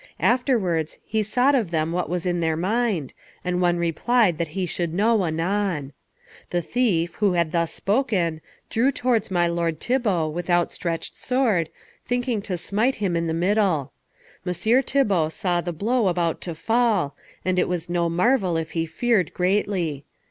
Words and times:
Afterwards 0.19 0.97
he 1.05 1.21
sought 1.21 1.53
of 1.53 1.69
them 1.69 1.91
what 1.91 2.09
was 2.09 2.25
in 2.25 2.39
their 2.39 2.57
mind, 2.57 3.13
and 3.45 3.61
one 3.61 3.77
replied 3.77 4.39
that 4.39 4.47
he 4.57 4.65
should 4.65 4.95
know 4.95 5.23
anon. 5.25 5.93
The 6.49 6.63
thief, 6.63 7.13
who 7.19 7.33
had 7.33 7.51
thus 7.51 7.71
spoken, 7.71 8.41
drew 8.71 8.91
towards 8.91 9.29
my 9.29 9.45
lord 9.45 9.79
Thibault, 9.79 10.29
with 10.29 10.49
outstretched 10.49 11.15
sword, 11.15 11.69
thinking 12.03 12.41
to 12.41 12.57
smite 12.57 12.95
him 12.95 13.15
in 13.15 13.27
the 13.27 13.33
middle. 13.35 13.93
Messire 14.43 14.81
Thibault 14.81 15.29
saw 15.29 15.61
the 15.61 15.71
blow 15.71 16.07
about 16.07 16.41
to 16.41 16.55
fall, 16.55 17.15
and 17.45 17.59
it 17.59 17.67
was 17.67 17.87
no 17.87 18.09
marvel 18.09 18.57
if 18.57 18.71
he 18.71 18.87
feared 18.87 19.31
greatly. 19.35 20.03